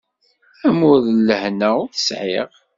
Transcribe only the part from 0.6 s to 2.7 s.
Amur n lehna ur t-sεiɣ.